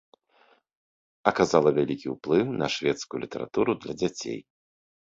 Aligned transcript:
Аказала 1.31 1.69
вялікі 1.77 2.07
ўплыў 2.17 2.45
на 2.63 2.73
шведскую 2.79 3.19
літаратуру 3.27 3.71
для 3.87 3.93
дзяцей. 4.03 4.39